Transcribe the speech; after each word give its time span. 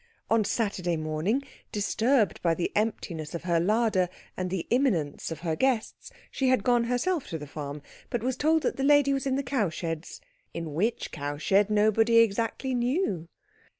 On 0.31 0.43
Saturday 0.43 0.97
morning, 0.97 1.43
disturbed 1.71 2.41
by 2.41 2.55
the 2.55 2.71
emptiness 2.75 3.35
of 3.35 3.43
her 3.43 3.59
larder 3.59 4.09
and 4.35 4.49
the 4.49 4.65
imminence 4.71 5.29
of 5.29 5.41
her 5.41 5.55
guests, 5.55 6.09
she 6.31 6.47
had 6.47 6.63
gone 6.63 6.85
herself 6.85 7.27
to 7.27 7.37
the 7.37 7.45
farm, 7.45 7.83
but 8.09 8.23
was 8.23 8.35
told 8.35 8.63
that 8.63 8.77
the 8.77 8.83
lady 8.83 9.13
was 9.13 9.27
in 9.27 9.35
the 9.35 9.43
cow 9.43 9.69
sheds 9.69 10.19
in 10.55 10.73
which 10.73 11.11
cow 11.11 11.37
shed 11.37 11.69
nobody 11.69 12.17
exactly 12.17 12.73
knew. 12.73 13.27